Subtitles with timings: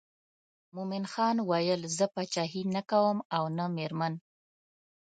[0.75, 4.13] مومن خان ویل زه پاچهي نه کوم او نه مېرمن.